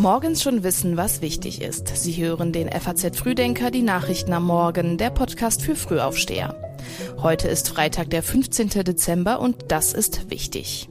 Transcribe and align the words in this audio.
Morgens 0.00 0.42
schon 0.42 0.62
wissen, 0.62 0.96
was 0.96 1.20
wichtig 1.20 1.60
ist. 1.60 1.94
Sie 1.94 2.14
hören 2.14 2.52
den 2.52 2.70
FAZ 2.70 3.18
Frühdenker, 3.18 3.70
die 3.70 3.82
Nachrichten 3.82 4.32
am 4.32 4.46
Morgen, 4.46 4.96
der 4.96 5.10
Podcast 5.10 5.60
für 5.60 5.76
Frühaufsteher. 5.76 6.56
Heute 7.18 7.48
ist 7.48 7.68
Freitag, 7.68 8.08
der 8.08 8.22
15. 8.22 8.70
Dezember 8.82 9.40
und 9.40 9.66
das 9.68 9.92
ist 9.92 10.30
wichtig. 10.30 10.88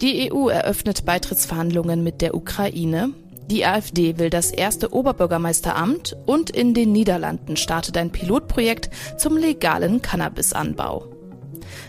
Die 0.00 0.32
EU 0.32 0.48
eröffnet 0.48 1.04
Beitrittsverhandlungen 1.04 2.02
mit 2.02 2.22
der 2.22 2.34
Ukraine. 2.34 3.10
Die 3.50 3.66
AfD 3.66 4.16
will 4.16 4.30
das 4.30 4.52
erste 4.52 4.94
Oberbürgermeisteramt 4.94 6.16
und 6.24 6.48
in 6.48 6.72
den 6.72 6.92
Niederlanden 6.92 7.58
startet 7.58 7.98
ein 7.98 8.10
Pilotprojekt 8.10 8.88
zum 9.18 9.36
legalen 9.36 10.00
Cannabisanbau. 10.00 11.04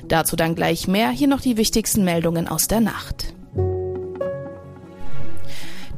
Dazu 0.09 0.35
dann 0.35 0.55
gleich 0.55 0.85
mehr, 0.89 1.11
hier 1.11 1.29
noch 1.29 1.39
die 1.39 1.55
wichtigsten 1.55 2.03
Meldungen 2.03 2.49
aus 2.49 2.67
der 2.67 2.81
Nacht. 2.81 3.34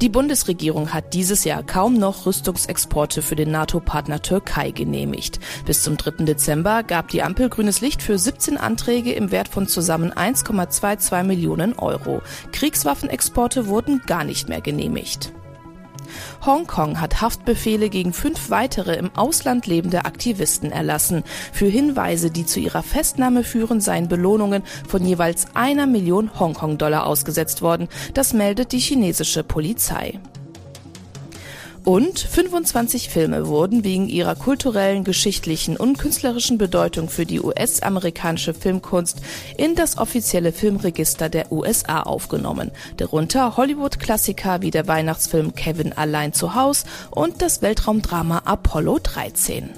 Die 0.02 0.10
Bundesregierung 0.10 0.94
hat 0.94 1.16
dieses 1.16 1.44
Jahr 1.44 1.64
kaum 1.64 1.96
noch 1.96 2.28
Rüstungsexporte 2.28 3.24
für 3.24 3.36
den 3.36 3.50
NATO-Partner 3.50 4.22
Türkei 4.22 4.70
genehmigt. 4.70 5.40
Bis 5.66 5.82
zum 5.82 5.98
3. 5.98 6.24
Dezember 6.26 6.84
gab 6.84 7.08
die 7.08 7.24
Ampel 7.24 7.50
grünes 7.50 7.82
Licht 7.82 8.04
für 8.04 8.20
17 8.20 8.58
Anträge 8.58 9.14
im 9.14 9.32
Wert 9.32 9.48
von 9.48 9.68
zusammen 9.68 10.12
1,22 10.14 11.24
Millionen 11.24 11.74
Euro. 11.80 12.22
Kriegswaffenexporte 12.52 13.66
wurden 13.66 14.04
gar 14.06 14.24
nicht 14.24 14.50
mehr 14.50 14.62
genehmigt. 14.62 15.34
Hongkong 16.46 17.00
hat 17.02 17.22
Haftbefehle 17.22 17.90
gegen 17.90 18.14
fünf 18.14 18.50
weitere 18.50 18.96
im 18.96 19.12
Ausland 19.16 19.68
lebende 19.68 20.06
Aktivisten 20.06 20.72
erlassen. 20.72 21.24
Für 21.52 21.68
Hinweise, 21.68 22.32
die 22.32 22.46
zu 22.46 22.60
ihrer 22.60 22.84
Festnahme 22.84 23.44
führen, 23.44 23.82
seien 23.82 24.08
Belohnungen 24.08 24.64
von 24.88 25.06
jeweils 25.06 25.48
einer 25.56 25.88
Million 25.88 26.40
Hongkong-Dollar 26.40 27.06
ausgesetzt 27.06 27.62
worden. 27.62 27.88
Das 28.14 28.34
meldet 28.34 28.72
die 28.72 28.80
chinesische 28.80 29.44
Polizei. 29.44 30.20
Und 31.88 32.20
25 32.20 33.08
Filme 33.08 33.48
wurden 33.48 33.86
wegen 33.86 34.10
ihrer 34.10 34.36
kulturellen, 34.36 35.06
geschichtlichen 35.06 35.78
und 35.78 35.98
künstlerischen 35.98 36.58
Bedeutung 36.58 37.08
für 37.08 37.26
die 37.26 37.40
US-amerikanische 37.40 38.54
Filmkunst 38.54 39.22
in 39.56 39.74
das 39.74 39.98
offizielle 39.98 40.52
Filmregister 40.52 41.30
der 41.30 41.50
USA 41.50 42.02
aufgenommen. 42.02 42.72
Darunter 42.98 43.56
Hollywood-Klassiker 43.56 44.62
wie 44.62 44.70
der 44.70 44.90
Weihnachtsfilm 44.90 45.56
Kevin 45.56 45.94
allein 45.94 46.34
zu 46.34 46.56
Haus 46.56 46.84
und 47.10 47.42
das 47.42 47.62
Weltraumdrama 47.62 48.42
Apollo 48.44 49.00
13. 49.04 49.70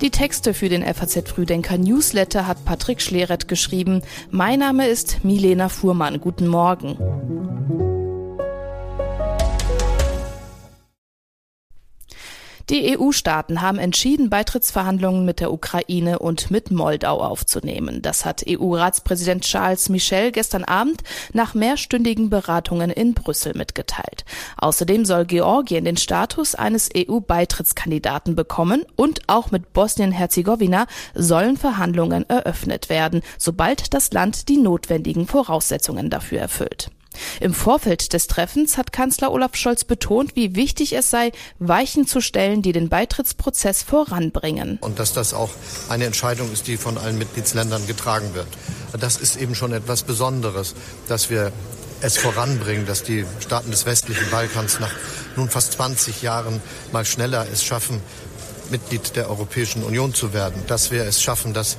Die 0.00 0.10
Texte 0.10 0.54
für 0.54 0.70
den 0.70 0.82
FAZ 0.82 1.28
Frühdenker 1.28 1.76
Newsletter 1.76 2.46
hat 2.46 2.64
Patrick 2.64 3.02
Schleret 3.02 3.46
geschrieben. 3.46 4.00
Mein 4.30 4.60
Name 4.60 4.88
ist 4.88 5.22
Milena 5.22 5.68
Fuhrmann. 5.68 6.18
Guten 6.18 6.46
Morgen. 6.46 6.96
Die 12.70 12.98
EU-Staaten 12.98 13.62
haben 13.62 13.78
entschieden, 13.78 14.28
Beitrittsverhandlungen 14.28 15.24
mit 15.24 15.40
der 15.40 15.54
Ukraine 15.54 16.18
und 16.18 16.50
mit 16.50 16.70
Moldau 16.70 17.22
aufzunehmen. 17.22 18.02
Das 18.02 18.26
hat 18.26 18.44
EU-Ratspräsident 18.46 19.44
Charles 19.44 19.88
Michel 19.88 20.32
gestern 20.32 20.64
Abend 20.64 21.02
nach 21.32 21.54
mehrstündigen 21.54 22.28
Beratungen 22.28 22.90
in 22.90 23.14
Brüssel 23.14 23.54
mitgeteilt. 23.56 24.26
Außerdem 24.58 25.06
soll 25.06 25.24
Georgien 25.24 25.86
den 25.86 25.96
Status 25.96 26.54
eines 26.54 26.90
EU-Beitrittskandidaten 26.94 28.36
bekommen 28.36 28.84
und 28.96 29.22
auch 29.28 29.50
mit 29.50 29.72
Bosnien-Herzegowina 29.72 30.86
sollen 31.14 31.56
Verhandlungen 31.56 32.28
eröffnet 32.28 32.90
werden, 32.90 33.22
sobald 33.38 33.94
das 33.94 34.12
Land 34.12 34.50
die 34.50 34.58
notwendigen 34.58 35.26
Voraussetzungen 35.26 36.10
dafür 36.10 36.40
erfüllt. 36.40 36.90
Im 37.40 37.54
Vorfeld 37.54 38.12
des 38.12 38.26
Treffens 38.26 38.76
hat 38.76 38.92
Kanzler 38.92 39.32
Olaf 39.32 39.54
Scholz 39.54 39.84
betont, 39.84 40.36
wie 40.36 40.54
wichtig 40.54 40.94
es 40.94 41.10
sei, 41.10 41.32
Weichen 41.58 42.06
zu 42.06 42.20
stellen, 42.20 42.62
die 42.62 42.72
den 42.72 42.88
Beitrittsprozess 42.88 43.82
voranbringen. 43.82 44.78
Und 44.80 44.98
dass 44.98 45.12
das 45.12 45.34
auch 45.34 45.50
eine 45.88 46.04
Entscheidung 46.04 46.52
ist, 46.52 46.66
die 46.66 46.76
von 46.76 46.98
allen 46.98 47.18
Mitgliedsländern 47.18 47.86
getragen 47.86 48.34
wird. 48.34 48.48
Das 48.98 49.16
ist 49.16 49.36
eben 49.36 49.54
schon 49.54 49.72
etwas 49.72 50.02
Besonderes, 50.02 50.74
dass 51.08 51.30
wir 51.30 51.52
es 52.00 52.16
voranbringen, 52.16 52.86
dass 52.86 53.02
die 53.02 53.24
Staaten 53.40 53.70
des 53.70 53.86
westlichen 53.86 54.30
Balkans 54.30 54.78
nach 54.80 54.92
nun 55.36 55.48
fast 55.48 55.72
20 55.72 56.22
Jahren 56.22 56.60
mal 56.92 57.04
schneller 57.04 57.46
es 57.52 57.64
schaffen, 57.64 58.00
Mitglied 58.70 59.16
der 59.16 59.30
Europäischen 59.30 59.82
Union 59.82 60.14
zu 60.14 60.32
werden, 60.32 60.62
dass 60.66 60.90
wir 60.90 61.04
es 61.04 61.22
schaffen, 61.22 61.54
dass 61.54 61.76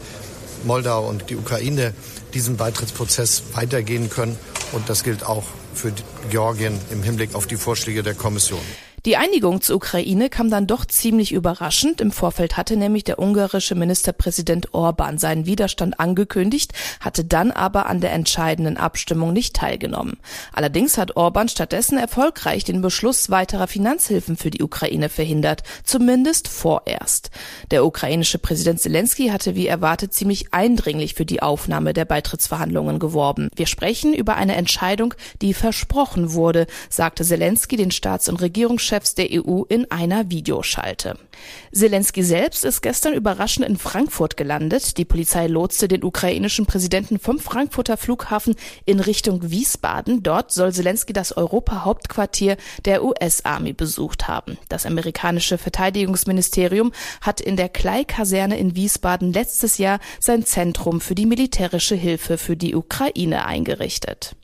Moldau 0.65 1.07
und 1.07 1.29
die 1.29 1.35
Ukraine 1.35 1.93
diesen 2.33 2.57
Beitrittsprozess 2.57 3.43
weitergehen 3.53 4.09
können. 4.09 4.37
Und 4.71 4.89
das 4.89 5.03
gilt 5.03 5.23
auch 5.23 5.45
für 5.73 5.91
Georgien 6.29 6.79
im 6.91 7.03
Hinblick 7.03 7.35
auf 7.35 7.47
die 7.47 7.57
Vorschläge 7.57 8.03
der 8.03 8.13
Kommission. 8.13 8.61
Die 9.05 9.15
Einigung 9.15 9.61
zur 9.61 9.77
Ukraine 9.77 10.29
kam 10.29 10.49
dann 10.49 10.67
doch 10.67 10.83
ziemlich 10.83 11.31
überraschend. 11.31 12.01
Im 12.01 12.11
Vorfeld 12.11 12.57
hatte 12.57 12.75
nämlich 12.75 13.05
der 13.05 13.17
ungarische 13.17 13.73
Ministerpräsident 13.73 14.73
Orban 14.73 15.17
seinen 15.17 15.45
Widerstand 15.45 16.01
angekündigt, 16.01 16.73
hatte 16.99 17.23
dann 17.23 17.51
aber 17.51 17.85
an 17.85 18.01
der 18.01 18.11
entscheidenden 18.11 18.75
Abstimmung 18.75 19.31
nicht 19.31 19.55
teilgenommen. 19.55 20.17
Allerdings 20.51 20.97
hat 20.97 21.15
Orban 21.15 21.47
stattdessen 21.47 21.97
erfolgreich 21.97 22.65
den 22.65 22.81
Beschluss 22.81 23.29
weiterer 23.29 23.67
Finanzhilfen 23.67 24.35
für 24.35 24.49
die 24.49 24.61
Ukraine 24.61 25.07
verhindert, 25.07 25.63
zumindest 25.85 26.49
vorerst. 26.49 27.29
Der 27.71 27.85
ukrainische 27.85 28.37
Präsident 28.37 28.81
Zelensky 28.81 29.29
hatte 29.29 29.55
wie 29.55 29.67
erwartet 29.67 30.13
ziemlich 30.13 30.53
eindringlich 30.53 31.13
für 31.13 31.25
die 31.25 31.41
Aufnahme 31.41 31.93
der 31.93 32.05
Beitrittsverhandlungen 32.05 32.99
geworben. 32.99 33.49
Wir 33.55 33.67
sprechen 33.67 34.13
über 34.13 34.35
eine 34.35 34.57
Entscheidung, 34.57 35.13
die 35.41 35.53
versprochen 35.53 36.33
wurde, 36.33 36.67
sagte 36.89 37.23
Zelensky 37.23 37.77
den 37.77 37.91
Staats- 37.91 38.27
und 38.27 38.41
Regierungschefs 38.41 38.88
Chefs 38.89 39.13
der 39.13 39.29
EU 39.31 39.63
in 39.69 39.89
einer 39.91 40.31
Videoschalte. 40.31 41.15
Zelensky 41.71 42.23
selbst 42.23 42.65
ist 42.65 42.81
gestern 42.81 43.13
überraschend 43.13 43.67
in 43.67 43.77
Frankfurt 43.77 44.35
gelandet. 44.35 44.97
Die 44.97 45.05
Polizei 45.05 45.45
lotste 45.45 45.87
den 45.87 46.03
ukrainischen 46.03 46.65
Präsidenten 46.65 47.19
vom 47.19 47.37
Frankfurter 47.37 47.97
Flughafen 47.97 48.55
in 48.85 48.99
Richtung 48.99 49.51
Wiesbaden. 49.51 50.23
Dort 50.23 50.51
soll 50.51 50.73
Zelensky 50.73 51.13
das 51.13 51.37
Europa-Hauptquartier 51.37 52.57
der 52.85 53.03
US-Army 53.03 53.73
besucht 53.73 54.27
haben. 54.27 54.57
Das 54.69 54.87
amerikanische 54.87 55.59
Verteidigungsministerium 55.59 56.91
hat 57.21 57.41
in 57.41 57.57
der 57.57 57.69
Klei-Kaserne 57.69 58.57
in 58.57 58.75
Wiesbaden 58.75 59.31
letztes 59.31 59.77
Jahr 59.77 59.99
sein 60.19 60.45
Zentrum 60.45 60.99
für 60.99 61.13
die 61.13 61.27
militärische 61.27 61.95
Hilfe 61.95 62.39
für 62.39 62.57
die 62.57 62.73
Ukraine 62.73 63.45
eingerichtet. 63.45 64.35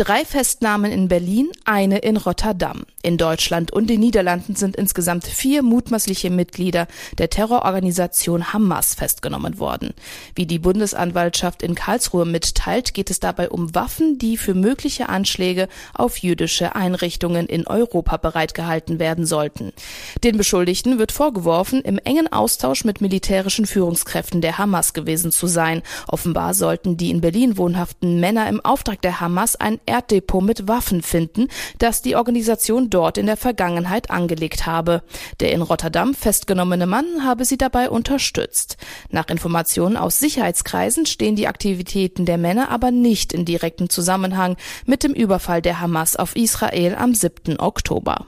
Drei 0.00 0.24
Festnahmen 0.24 0.92
in 0.92 1.08
Berlin, 1.08 1.50
eine 1.66 1.98
in 1.98 2.16
Rotterdam. 2.16 2.84
In 3.02 3.18
Deutschland 3.18 3.70
und 3.70 3.90
den 3.90 4.00
Niederlanden 4.00 4.56
sind 4.56 4.76
insgesamt 4.76 5.26
vier 5.26 5.62
mutmaßliche 5.62 6.30
Mitglieder 6.30 6.86
der 7.18 7.28
Terrororganisation 7.28 8.54
Hamas 8.54 8.94
festgenommen 8.94 9.58
worden. 9.58 9.92
Wie 10.34 10.46
die 10.46 10.58
Bundesanwaltschaft 10.58 11.62
in 11.62 11.74
Karlsruhe 11.74 12.24
mitteilt, 12.24 12.94
geht 12.94 13.10
es 13.10 13.20
dabei 13.20 13.50
um 13.50 13.74
Waffen, 13.74 14.16
die 14.16 14.38
für 14.38 14.54
mögliche 14.54 15.10
Anschläge 15.10 15.68
auf 15.92 16.16
jüdische 16.16 16.74
Einrichtungen 16.74 17.46
in 17.46 17.66
Europa 17.66 18.16
bereitgehalten 18.16 18.98
werden 18.98 19.26
sollten. 19.26 19.72
Den 20.24 20.38
Beschuldigten 20.38 20.98
wird 20.98 21.12
vorgeworfen, 21.12 21.82
im 21.82 21.98
engen 21.98 22.32
Austausch 22.32 22.84
mit 22.84 23.02
militärischen 23.02 23.66
Führungskräften 23.66 24.40
der 24.40 24.56
Hamas 24.56 24.94
gewesen 24.94 25.30
zu 25.30 25.46
sein. 25.46 25.82
Offenbar 26.08 26.54
sollten 26.54 26.96
die 26.96 27.10
in 27.10 27.20
Berlin 27.20 27.58
wohnhaften 27.58 28.18
Männer 28.18 28.48
im 28.48 28.64
Auftrag 28.64 29.02
der 29.02 29.20
Hamas 29.20 29.56
ein 29.56 29.78
Erddepot 29.90 30.42
mit 30.42 30.68
Waffen 30.68 31.02
finden, 31.02 31.48
das 31.78 32.00
die 32.00 32.16
Organisation 32.16 32.88
dort 32.90 33.18
in 33.18 33.26
der 33.26 33.36
Vergangenheit 33.36 34.10
angelegt 34.10 34.66
habe. 34.66 35.02
Der 35.40 35.52
in 35.52 35.62
Rotterdam 35.62 36.14
festgenommene 36.14 36.86
Mann 36.86 37.24
habe 37.24 37.44
sie 37.44 37.58
dabei 37.58 37.90
unterstützt. 37.90 38.76
Nach 39.10 39.28
Informationen 39.28 39.96
aus 39.96 40.20
Sicherheitskreisen 40.20 41.06
stehen 41.06 41.36
die 41.36 41.48
Aktivitäten 41.48 42.24
der 42.24 42.38
Männer 42.38 42.70
aber 42.70 42.90
nicht 42.90 43.32
in 43.32 43.44
direktem 43.44 43.90
Zusammenhang 43.90 44.56
mit 44.86 45.02
dem 45.02 45.12
Überfall 45.12 45.60
der 45.60 45.80
Hamas 45.80 46.16
auf 46.16 46.36
Israel 46.36 46.94
am 46.94 47.14
7. 47.14 47.58
Oktober. 47.58 48.26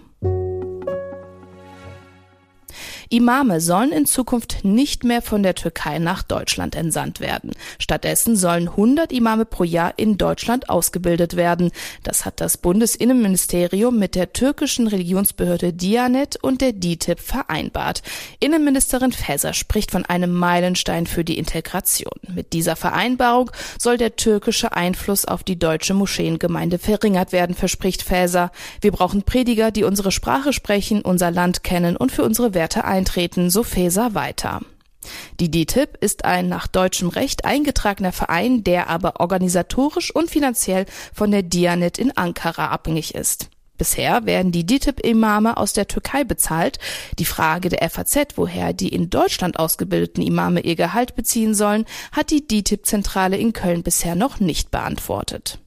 Imame 3.13 3.61
sollen 3.61 3.93
in 3.93 4.07
Zukunft 4.07 4.65
nicht 4.65 5.05
mehr 5.05 5.21
von 5.21 5.43
der 5.43 5.55
Türkei 5.55 5.99
nach 5.99 6.23
Deutschland 6.23 6.75
entsandt 6.75 7.21
werden. 7.21 7.51
Stattdessen 7.79 8.37
sollen 8.37 8.69
100 8.69 9.13
Imame 9.13 9.45
pro 9.45 9.65
Jahr 9.65 9.93
in 9.99 10.17
Deutschland 10.17 10.71
ausgebildet 10.71 11.37
werden. 11.37 11.73
Das 12.05 12.25
hat 12.25 12.41
das 12.41 12.57
Bundesinnenministerium 12.57 13.99
mit 13.99 14.15
der 14.15 14.33
türkischen 14.33 14.87
Religionsbehörde 14.87 15.75
Dianet 15.75 16.37
und 16.37 16.63
der 16.63 16.73
DITIB 16.73 17.21
vereinbart. 17.21 18.03
Innenministerin 18.41 19.13
Faeser 19.13 19.53
spricht 19.53 19.91
von 19.91 20.07
einem 20.07 20.33
Meilenstein 20.33 21.07
für 21.07 21.23
die 21.23 21.37
Integration. 21.37 22.15
Mit 22.35 22.55
dieser 22.55 22.77
Vereinbarung 22.77 23.51
soll 23.79 23.99
der 23.99 24.17
türkische 24.17 24.73
Einfluss 24.73 25.27
auf 25.27 25.45
die 25.45 25.59
deutsche 25.59 25.93
Moscheengemeinde 25.93 26.79
verringert 26.79 27.33
werden, 27.33 27.55
verspricht 27.55 28.03
Faeser. 28.03 28.53
Wir 28.81 28.91
brauchen 28.91 29.23
Prediger, 29.23 29.71
die 29.71 29.85
unsere 29.85 30.13
Sprache 30.13 30.55
sprechen, 30.55 31.03
unser 31.03 31.31
Land 31.31 31.63
kennen 31.63 31.99
und 31.99 32.11
für 32.11 32.25
unsere 32.25 32.55
Werte 32.55 32.85
ein 32.87 33.02
eintreten, 33.03 33.51
so 33.51 33.65
Faeser 33.65 34.15
weiter. 34.15 34.61
Die 35.41 35.51
DTIP 35.51 35.99
ist 36.01 36.25
ein 36.25 36.49
nach 36.49 36.69
deutschem 36.69 37.09
Recht 37.09 37.45
eingetragener 37.45 38.13
Verein, 38.13 38.63
der 38.63 38.89
aber 38.89 39.19
organisatorisch 39.19 40.15
und 40.15 40.31
finanziell 40.31 40.87
von 41.13 41.33
der 41.33 41.43
Dianet 41.43 41.99
in 41.99 42.17
Ankara 42.17 42.69
abhängig 42.69 43.17
ist. 43.17 43.49
Bisher 43.77 44.27
werden 44.27 44.53
die 44.53 44.65
DITIB-Imame 44.65 45.57
aus 45.57 45.73
der 45.73 45.89
Türkei 45.89 46.23
bezahlt. 46.23 46.79
Die 47.19 47.25
Frage 47.25 47.69
der 47.69 47.91
FAZ, 47.91 48.37
woher 48.37 48.73
die 48.73 48.91
in 48.91 49.11
Deutschland 49.11 49.59
ausgebildeten 49.59 50.23
Imame 50.23 50.61
ihr 50.61 50.77
Gehalt 50.77 51.17
beziehen 51.17 51.55
sollen, 51.55 51.87
hat 52.13 52.31
die 52.31 52.47
DITIB-Zentrale 52.47 53.37
in 53.37 53.53
Köln 53.53 53.83
bisher 53.83 54.15
noch 54.15 54.39
nicht 54.39 54.71
beantwortet. 54.71 55.59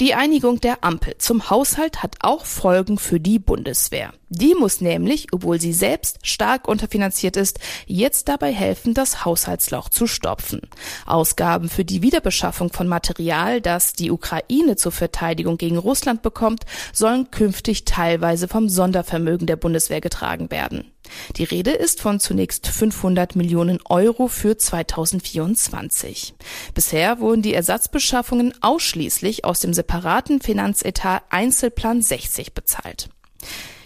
Die 0.00 0.14
Einigung 0.14 0.62
der 0.62 0.82
Ampel 0.82 1.18
zum 1.18 1.50
Haushalt 1.50 2.02
hat 2.02 2.16
auch 2.20 2.46
Folgen 2.46 2.96
für 2.96 3.20
die 3.20 3.38
Bundeswehr. 3.38 4.14
Die 4.30 4.54
muss 4.54 4.80
nämlich, 4.80 5.26
obwohl 5.32 5.60
sie 5.60 5.74
selbst 5.74 6.26
stark 6.26 6.68
unterfinanziert 6.68 7.36
ist, 7.36 7.60
jetzt 7.84 8.30
dabei 8.30 8.50
helfen, 8.50 8.94
das 8.94 9.26
Haushaltsloch 9.26 9.90
zu 9.90 10.06
stopfen. 10.06 10.62
Ausgaben 11.04 11.68
für 11.68 11.84
die 11.84 12.00
Wiederbeschaffung 12.00 12.72
von 12.72 12.88
Material, 12.88 13.60
das 13.60 13.92
die 13.92 14.10
Ukraine 14.10 14.76
zur 14.76 14.92
Verteidigung 14.92 15.58
gegen 15.58 15.76
Russland 15.76 16.22
bekommt, 16.22 16.64
sollen 16.94 17.30
künftig 17.30 17.84
teilweise 17.84 18.48
vom 18.48 18.70
Sondervermögen 18.70 19.46
der 19.46 19.56
Bundeswehr 19.56 20.00
getragen 20.00 20.50
werden. 20.50 20.90
Die 21.36 21.44
Rede 21.44 21.70
ist 21.70 22.00
von 22.00 22.20
zunächst 22.20 22.66
500 22.66 23.36
Millionen 23.36 23.80
Euro 23.88 24.28
für 24.28 24.56
2024. 24.56 26.34
Bisher 26.74 27.20
wurden 27.20 27.42
die 27.42 27.54
Ersatzbeschaffungen 27.54 28.54
ausschließlich 28.60 29.44
aus 29.44 29.60
dem 29.60 29.72
separaten 29.72 30.40
Finanzetat 30.40 31.22
Einzelplan 31.30 32.02
60 32.02 32.54
bezahlt. 32.54 33.08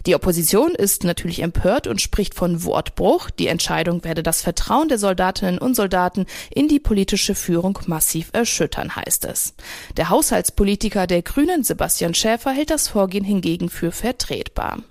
Die 0.07 0.15
Opposition 0.15 0.75
ist 0.75 1.05
natürlich 1.05 1.41
empört 1.41 1.87
und 1.87 2.01
spricht 2.01 2.35
von 2.35 2.65
Wortbruch. 2.65 3.31
Die 3.31 3.47
Entscheidung 3.47 4.05
werde 4.05 4.23
das 4.23 4.43
Vertrauen 4.43 4.89
der 4.89 4.99
Soldatinnen 4.99 5.59
und 5.59 5.75
Soldaten 5.75 6.27
in 6.51 6.69
die 6.69 6.81
politische 6.81 7.35
Führung 7.35 7.79
massiv 7.87 8.29
erschüttern, 8.35 8.97
heißt 8.97 9.25
es. 9.25 9.55
Der 9.97 10.11
Haushaltspolitiker 10.11 11.07
der 11.07 11.23
Grünen, 11.23 11.65
Sebastian 11.65 12.13
Schäfer, 12.13 12.51
hält 12.51 12.71
das 12.71 12.89
Vorgehen 12.89 13.25
hingegen 13.25 13.71
für 13.71 13.93
vertretbar. 13.93 14.83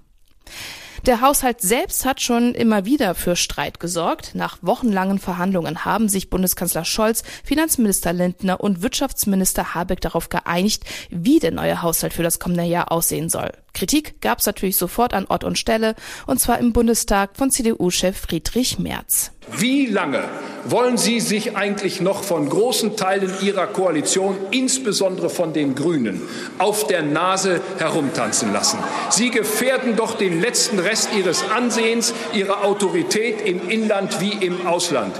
Der 1.05 1.19
Haushalt 1.19 1.59
selbst 1.59 2.05
hat 2.05 2.21
schon 2.21 2.55
immer 2.55 2.85
wieder 2.85 3.13
für 3.13 3.35
Streit 3.35 3.81
gesorgt. 3.81 4.35
Nach 4.35 4.59
wochenlangen 4.61 5.19
Verhandlungen 5.19 5.83
haben 5.83 6.07
sich 6.07 6.29
Bundeskanzler 6.29 6.85
Scholz, 6.85 7.23
Finanzminister 7.44 8.13
Lindner 8.13 8.61
und 8.61 8.81
Wirtschaftsminister 8.81 9.75
Habeck 9.75 10.00
darauf 10.00 10.29
geeinigt, 10.29 10.85
wie 11.09 11.39
der 11.39 11.51
neue 11.51 11.81
Haushalt 11.81 12.13
für 12.13 12.23
das 12.23 12.39
kommende 12.39 12.63
Jahr 12.63 12.89
aussehen 12.89 13.27
soll. 13.27 13.51
Kritik 13.74 14.22
gab 14.22 14.40
es 14.40 14.46
natürlich 14.46 14.78
sofort 14.78 15.14
an 15.14 15.25
Ort 15.28 15.44
und 15.44 15.58
Stelle, 15.58 15.96
und 16.28 16.40
zwar 16.40 16.60
im 16.60 16.74
Bundestag 16.74 17.31
von 17.36 17.50
CDU-Chef 17.50 18.16
Friedrich 18.18 18.80
Merz. 18.80 19.31
Wie 19.58 19.88
lange 19.88 20.24
wollen 20.66 20.98
Sie 20.98 21.20
sich 21.20 21.58
eigentlich 21.58 22.00
noch 22.00 22.24
von 22.24 22.48
großen 22.48 22.96
Teilen 22.96 23.31
Ihrer 23.42 23.68
Koalition, 23.68 24.38
insbesondere 24.52 25.30
von 25.30 25.54
den 25.54 25.75
Grünen, 25.75 26.22
auf 26.60 26.88
der 26.88 27.02
Nase 27.02 27.62
herumtanzen 27.78 28.54
lassen? 28.54 28.80
Sie 29.10 29.31
gefährden 29.31 29.96
doch 29.96 30.18
den 30.18 30.40
letzten 30.40 30.80
Rest 30.80 31.10
Ihres 31.18 31.44
Ansehens, 31.50 32.14
Ihrer 32.34 32.64
Autorität 32.64 33.42
im 33.46 33.70
Inland 33.70 34.22
wie 34.22 34.31
im 34.46 34.66
Ausland. 34.66 35.18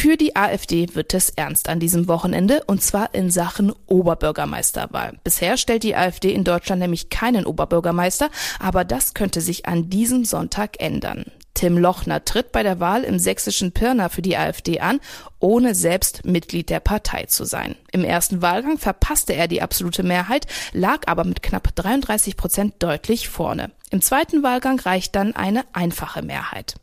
Für 0.00 0.16
die 0.16 0.34
AfD 0.34 0.94
wird 0.94 1.12
es 1.12 1.28
ernst 1.28 1.68
an 1.68 1.78
diesem 1.78 2.08
Wochenende 2.08 2.64
und 2.66 2.82
zwar 2.82 3.14
in 3.14 3.30
Sachen 3.30 3.70
Oberbürgermeisterwahl. 3.84 5.18
Bisher 5.24 5.58
stellt 5.58 5.82
die 5.82 5.94
AfD 5.94 6.32
in 6.32 6.42
Deutschland 6.42 6.80
nämlich 6.80 7.10
keinen 7.10 7.44
Oberbürgermeister, 7.44 8.30
aber 8.58 8.86
das 8.86 9.12
könnte 9.12 9.42
sich 9.42 9.66
an 9.66 9.90
diesem 9.90 10.24
Sonntag 10.24 10.80
ändern. 10.80 11.26
Tim 11.52 11.76
Lochner 11.76 12.24
tritt 12.24 12.50
bei 12.52 12.62
der 12.62 12.80
Wahl 12.80 13.04
im 13.04 13.18
sächsischen 13.18 13.72
Pirna 13.72 14.08
für 14.08 14.22
die 14.22 14.38
AfD 14.38 14.80
an, 14.80 15.00
ohne 15.40 15.74
selbst 15.74 16.24
Mitglied 16.24 16.70
der 16.70 16.80
Partei 16.80 17.24
zu 17.24 17.44
sein. 17.44 17.74
Im 17.92 18.04
ersten 18.04 18.42
Wahlgang 18.42 18.78
verpasste 18.78 19.34
er 19.34 19.48
die 19.48 19.62
absolute 19.62 20.02
Mehrheit, 20.02 20.46
lag 20.72 21.00
aber 21.06 21.24
mit 21.24 21.42
knapp 21.42 21.74
33 21.74 22.36
Prozent 22.36 22.74
deutlich 22.78 23.28
vorne. 23.28 23.72
Im 23.92 24.02
zweiten 24.02 24.44
Wahlgang 24.44 24.78
reicht 24.78 25.16
dann 25.16 25.34
eine 25.34 25.64
einfache 25.72 26.22
Mehrheit. 26.22 26.76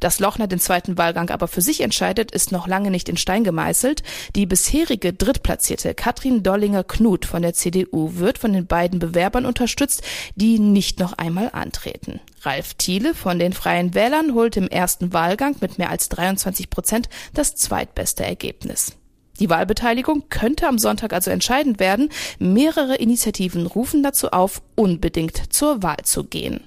Dass 0.00 0.20
Lochner 0.20 0.48
den 0.48 0.60
zweiten 0.60 0.98
Wahlgang 0.98 1.30
aber 1.30 1.48
für 1.48 1.62
sich 1.62 1.80
entscheidet, 1.80 2.30
ist 2.30 2.52
noch 2.52 2.66
lange 2.66 2.90
nicht 2.90 3.08
in 3.08 3.16
Stein 3.16 3.42
gemeißelt. 3.42 4.02
Die 4.36 4.44
bisherige 4.44 5.14
Drittplatzierte 5.14 5.94
Katrin 5.94 6.42
Dollinger-Knut 6.42 7.24
von 7.24 7.40
der 7.40 7.54
CDU 7.54 8.16
wird 8.16 8.36
von 8.36 8.52
den 8.52 8.66
beiden 8.66 8.98
Bewerbern 8.98 9.46
unterstützt, 9.46 10.02
die 10.34 10.58
nicht 10.58 11.00
noch 11.00 11.14
einmal 11.14 11.50
antreten. 11.52 12.20
Ralf 12.42 12.74
Thiele 12.74 13.14
von 13.14 13.38
den 13.38 13.52
Freien 13.52 13.94
Wählern 13.94 14.34
holt 14.34 14.56
im 14.56 14.68
ersten 14.68 15.12
Wahlgang 15.12 15.56
mit 15.60 15.78
mehr 15.78 15.90
als 15.90 16.08
23 16.10 16.68
Prozent 16.68 17.08
das 17.32 17.54
zweitbeste 17.92 18.24
Ergebnis. 18.24 18.96
Die 19.40 19.50
Wahlbeteiligung 19.50 20.24
könnte 20.28 20.68
am 20.68 20.78
Sonntag 20.78 21.12
also 21.12 21.30
entscheidend 21.30 21.80
werden. 21.80 22.10
Mehrere 22.38 22.96
Initiativen 22.96 23.66
rufen 23.66 24.02
dazu 24.02 24.30
auf, 24.30 24.62
unbedingt 24.76 25.52
zur 25.52 25.82
Wahl 25.82 26.04
zu 26.04 26.24
gehen. 26.24 26.60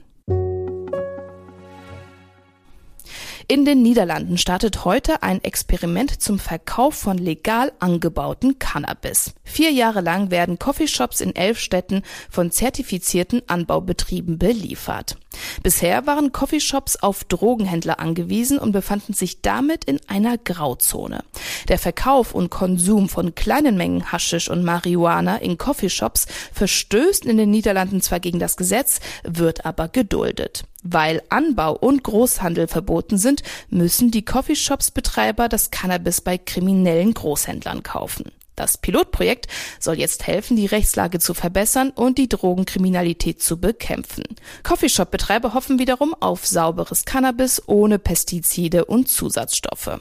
In 3.48 3.63
den 3.63 3.83
Niederlanden 3.83 4.39
startet 4.39 4.86
heute 4.86 5.22
ein 5.22 5.44
Experiment 5.44 6.19
zum 6.19 6.39
Verkauf 6.39 6.95
von 6.95 7.19
legal 7.19 7.71
angebauten 7.78 8.57
Cannabis. 8.57 9.36
Vier 9.44 9.71
Jahre 9.71 10.01
lang 10.01 10.31
werden 10.31 10.57
Coffeeshops 10.57 11.21
in 11.21 11.36
elf 11.36 11.60
Städten 11.60 12.01
von 12.31 12.50
zertifizierten 12.50 13.44
Anbaubetrieben 13.48 14.39
beliefert. 14.39 15.18
Bisher 15.63 16.05
waren 16.05 16.31
Coffeeshops 16.31 16.97
auf 16.97 17.23
Drogenhändler 17.23 17.99
angewiesen 17.99 18.57
und 18.57 18.71
befanden 18.71 19.13
sich 19.13 19.41
damit 19.41 19.85
in 19.85 19.99
einer 20.07 20.37
Grauzone. 20.37 21.23
Der 21.67 21.79
Verkauf 21.79 22.33
und 22.33 22.49
Konsum 22.49 23.09
von 23.09 23.35
kleinen 23.35 23.77
Mengen 23.77 24.11
Haschisch 24.11 24.49
und 24.49 24.63
Marihuana 24.63 25.37
in 25.37 25.57
Coffeeshops 25.57 26.27
verstößt 26.53 27.25
in 27.25 27.37
den 27.37 27.51
Niederlanden 27.51 28.01
zwar 28.01 28.19
gegen 28.19 28.39
das 28.39 28.57
Gesetz, 28.57 28.99
wird 29.23 29.65
aber 29.65 29.87
geduldet. 29.87 30.65
Weil 30.83 31.23
Anbau 31.29 31.73
und 31.73 32.03
Großhandel 32.03 32.67
verboten 32.67 33.17
sind, 33.17 33.41
müssen 33.69 34.11
die 34.11 34.23
Coffeeshops-Betreiber 34.23 35.49
das 35.49 35.71
Cannabis 35.71 36.21
bei 36.21 36.37
kriminellen 36.37 37.13
Großhändlern 37.13 37.81
kaufen. 37.81 38.31
Das 38.56 38.78
Pilotprojekt 38.78 39.48
soll 39.80 40.00
jetzt 40.00 40.28
helfen, 40.28 40.56
die 40.56 40.66
Rechtslage 40.66 41.19
zu 41.19 41.34
verbessern 41.34 41.92
und 41.92 42.18
die 42.18 42.30
Drogenkriminalität 42.30 43.42
zu 43.42 43.60
bekämpfen. 43.60 44.24
Coffeeshop-Betreiber 44.63 45.54
hoffen 45.54 45.80
wiederum 45.80 46.16
auf 46.19 46.46
sauberes 46.46 47.06
Cannabis 47.06 47.62
ohne 47.68 48.00
Pestizide 48.00 48.86
und 48.86 49.10
Zusatzstoffe. 49.10 50.00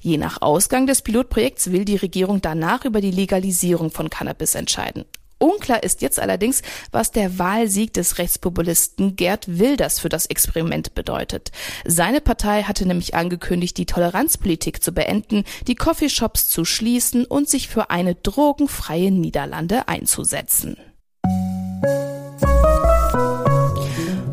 Je 0.00 0.18
nach 0.18 0.42
Ausgang 0.42 0.86
des 0.86 1.02
Pilotprojekts 1.02 1.72
will 1.72 1.84
die 1.84 1.96
Regierung 1.96 2.40
danach 2.40 2.84
über 2.84 3.00
die 3.00 3.10
Legalisierung 3.10 3.90
von 3.90 4.10
Cannabis 4.10 4.54
entscheiden. 4.54 5.04
Unklar 5.44 5.82
ist 5.82 6.00
jetzt 6.00 6.18
allerdings, 6.18 6.62
was 6.90 7.10
der 7.10 7.38
Wahlsieg 7.38 7.92
des 7.92 8.16
Rechtspopulisten 8.16 9.14
Gerd 9.14 9.58
Wilders 9.58 10.00
für 10.00 10.08
das 10.08 10.24
Experiment 10.24 10.94
bedeutet. 10.94 11.52
Seine 11.84 12.22
Partei 12.22 12.62
hatte 12.62 12.86
nämlich 12.86 13.14
angekündigt, 13.14 13.76
die 13.76 13.84
Toleranzpolitik 13.84 14.82
zu 14.82 14.92
beenden, 14.92 15.44
die 15.66 15.74
Coffeeshops 15.74 16.48
zu 16.48 16.64
schließen 16.64 17.26
und 17.26 17.48
sich 17.48 17.68
für 17.68 17.90
eine 17.90 18.14
drogenfreie 18.14 19.10
Niederlande 19.10 19.86
einzusetzen. 19.86 20.78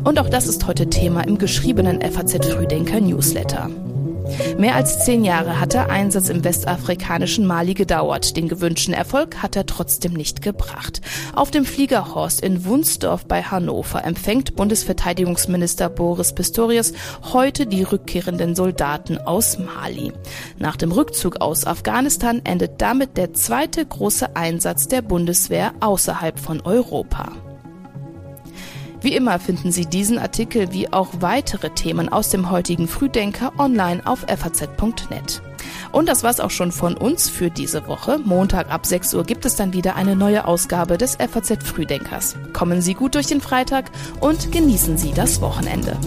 Und 0.04 0.18
auch 0.18 0.30
das 0.30 0.46
ist 0.46 0.66
heute 0.66 0.88
Thema 0.88 1.26
im 1.26 1.36
geschriebenen 1.36 2.00
FAZ 2.00 2.46
Frühdenker 2.46 3.00
Newsletter. 3.00 3.70
Mehr 4.58 4.74
als 4.74 5.04
zehn 5.04 5.24
Jahre 5.24 5.60
hat 5.60 5.72
der 5.74 5.90
Einsatz 5.90 6.28
im 6.28 6.44
westafrikanischen 6.44 7.46
Mali 7.46 7.74
gedauert. 7.74 8.36
Den 8.36 8.48
gewünschten 8.48 8.94
Erfolg 8.94 9.42
hat 9.42 9.56
er 9.56 9.66
trotzdem 9.66 10.12
nicht 10.12 10.42
gebracht. 10.42 11.00
Auf 11.34 11.50
dem 11.50 11.64
Fliegerhorst 11.64 12.40
in 12.40 12.64
Wunsdorf 12.64 13.26
bei 13.26 13.42
Hannover 13.42 14.04
empfängt 14.04 14.56
Bundesverteidigungsminister 14.56 15.88
Boris 15.88 16.34
Pistorius 16.34 16.92
heute 17.32 17.66
die 17.66 17.82
rückkehrenden 17.82 18.54
Soldaten 18.54 19.18
aus 19.18 19.58
Mali. 19.58 20.12
Nach 20.58 20.76
dem 20.76 20.92
Rückzug 20.92 21.40
aus 21.40 21.66
Afghanistan 21.66 22.40
endet 22.44 22.80
damit 22.80 23.16
der 23.16 23.34
zweite 23.34 23.84
große 23.84 24.36
Einsatz 24.36 24.88
der 24.88 25.02
Bundeswehr 25.02 25.72
außerhalb 25.80 26.38
von 26.38 26.60
Europa. 26.60 27.32
Wie 29.02 29.16
immer 29.16 29.40
finden 29.40 29.72
Sie 29.72 29.86
diesen 29.86 30.16
Artikel 30.18 30.72
wie 30.72 30.92
auch 30.92 31.08
weitere 31.18 31.70
Themen 31.70 32.08
aus 32.08 32.30
dem 32.30 32.50
heutigen 32.50 32.86
Frühdenker 32.86 33.52
online 33.58 34.00
auf 34.06 34.20
faz.net. 34.20 35.42
Und 35.90 36.08
das 36.08 36.22
war's 36.22 36.38
auch 36.38 36.50
schon 36.50 36.70
von 36.70 36.96
uns 36.96 37.28
für 37.28 37.50
diese 37.50 37.86
Woche. 37.88 38.18
Montag 38.24 38.70
ab 38.70 38.86
6 38.86 39.14
Uhr 39.14 39.24
gibt 39.24 39.44
es 39.44 39.56
dann 39.56 39.72
wieder 39.72 39.96
eine 39.96 40.14
neue 40.14 40.46
Ausgabe 40.46 40.98
des 40.98 41.16
FAZ 41.16 41.64
Frühdenkers. 41.64 42.36
Kommen 42.52 42.80
Sie 42.80 42.94
gut 42.94 43.16
durch 43.16 43.26
den 43.26 43.40
Freitag 43.40 43.90
und 44.20 44.52
genießen 44.52 44.96
Sie 44.96 45.12
das 45.12 45.40
Wochenende. 45.40 45.98